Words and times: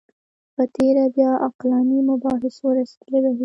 په 0.55 0.63
تېره 0.75 1.05
بیا 1.15 1.31
عقلاني 1.47 1.99
مباحثو 2.09 2.65
رسېدلی 2.77 3.19
بهیر 3.23 3.35
و 3.37 3.39